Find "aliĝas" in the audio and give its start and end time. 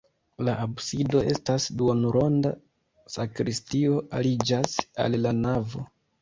4.21-4.75